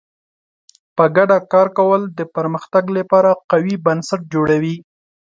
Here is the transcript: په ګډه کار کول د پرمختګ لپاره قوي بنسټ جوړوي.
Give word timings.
په 0.95 1.03
ګډه 1.17 1.37
کار 1.53 1.67
کول 1.77 2.01
د 2.17 2.19
پرمختګ 2.35 2.83
لپاره 2.97 3.29
قوي 3.51 3.75
بنسټ 3.85 4.21
جوړوي. 4.33 4.75